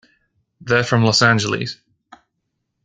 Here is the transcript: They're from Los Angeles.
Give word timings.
They're 0.61 0.83
from 0.83 1.03
Los 1.05 1.21
Angeles. 1.21 1.77